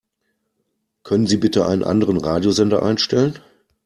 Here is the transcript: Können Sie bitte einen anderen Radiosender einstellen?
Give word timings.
Können 1.03 1.27
Sie 1.27 1.37
bitte 1.37 1.67
einen 1.67 1.83
anderen 1.83 2.17
Radiosender 2.17 2.81
einstellen? 2.81 3.35